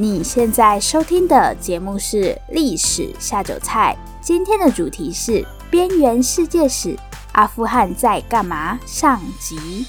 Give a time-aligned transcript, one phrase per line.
[0.00, 3.94] 你现在收听的节目是《历史下酒菜》，
[4.26, 6.96] 今天的主题是边缘世界史，
[7.34, 8.80] 阿富汗在干嘛？
[8.86, 9.84] 上集。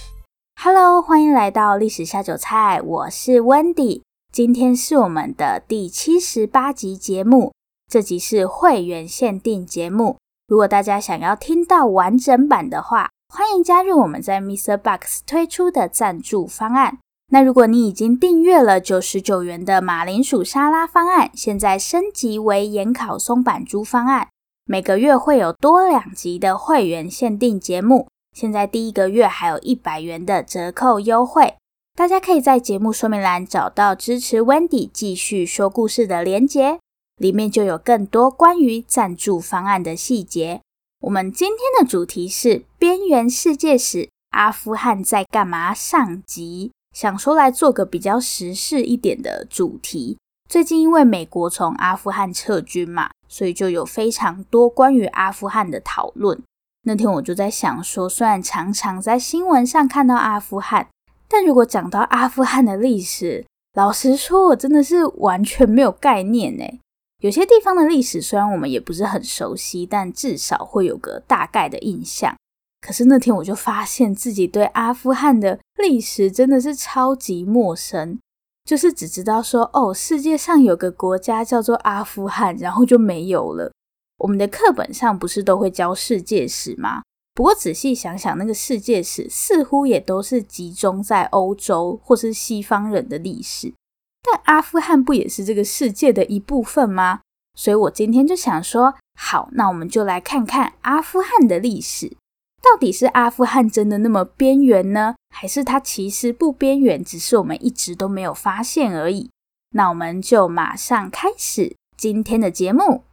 [0.61, 4.01] Hello，欢迎来到《历史下酒菜》，我是 Wendy，
[4.33, 7.53] 今天是我们的第七十八集节目，
[7.89, 10.17] 这集是会员限定节目。
[10.45, 14.75] 如果大家想要听到完整版的话，欢迎加入我们在 Mr.
[14.75, 16.97] Box 推出的赞助方案。
[17.33, 24.27] 那如果你已经订阅了九十九元的马铃薯沙拉方案，现在升级为盐烤松阪猪方案，
[24.65, 28.09] 每个月会有多两集的会员限定节目。
[28.35, 31.55] 现在第一个月还有一百元的折扣优惠，
[31.95, 36.79] 大家可以在节目说明栏找到支持 Wendy 继续说故事的连结，
[37.17, 40.59] 里面就有更多关于赞助方案的细节。
[40.99, 45.73] 我们今天的主题是边缘世界史，阿富汗在干嘛？
[45.73, 46.73] 上集。
[46.93, 50.17] 想说来做个比较时事一点的主题。
[50.49, 56.41] 最近因为美国从阿富汗撤军嘛，所以就有非常多关于阿富汗的讨论。
[56.83, 60.87] 那天我就在想说，虽然常常在新闻上看到阿富汗，
[61.29, 66.79] 但如果讲到阿富汗的历史，老实说，我真的是完全没有概念诶。
[67.21, 72.35] 有些地方的历史虽然我们也不是很熟悉，但至少会有个大概的印象。
[72.81, 78.19] 可是那天我就发现自己对阿富汗的历史真的是超级陌生，
[78.63, 83.71] 就是只知道说哦，世界上有个国家叫做阿富汗，然后就没有了。
[84.19, 87.01] 我们的课本上不是都会教世界史吗？
[87.33, 93.73] 不过仔细想想，那个世界史似乎也都是集中在欧洲或是西方人的历史，
[94.21, 97.21] 但阿富汗不也是这个世界的一部分吗？
[97.57, 102.15] 所以我今天就想说，好，那我们就来看看阿富汗的历史。
[102.61, 105.15] 到底是阿富汗真的那么边缘呢？
[105.33, 109.31] 还是它其实不边缘，只是我们一直都没有发现而已？
[109.71, 113.03] 那我们就马上开始今天的节目。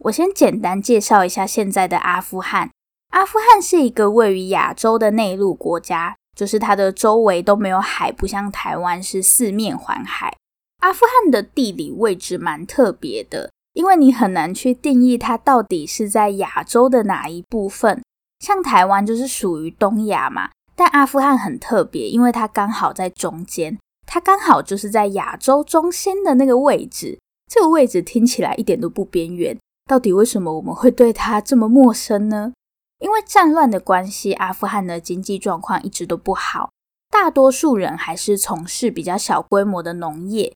[0.00, 2.70] 我先简单介绍一下现在的阿富汗。
[3.10, 10.36] 阿富汗是一个位于亚洲的内陆国家，就是它的周围都没有海，不像台湾是四面环海。
[10.80, 13.50] 阿富汗的地理位置蛮特别的。
[13.78, 18.02] 因为你很难去定义它到底是在亚洲的哪一部分，
[18.40, 27.20] 像台湾就是属于东亚嘛，但阿富汗很特别，因为它刚好在中间，它刚好就是在亚洲中心的那个位置。
[27.48, 29.56] 这个位置听起来一点都不边缘，
[29.86, 32.52] 到底为什么我们会对它这么陌生呢？
[32.98, 36.72] 因为战乱的关系，阿富汗的经济状况一直都不好，
[37.08, 40.52] 大多数人还是从事比较小规模的农业。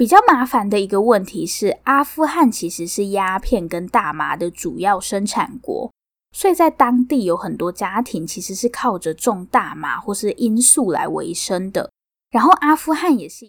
[0.00, 5.92] 比较麻烦的一个问题是，阿富汗其实是鸦片跟大麻的主要生产国，
[6.34, 11.90] 所以在当地有很多家庭其实是靠着种大麻或是罂粟来维生的。
[12.30, 13.34] 然后，阿富汗也是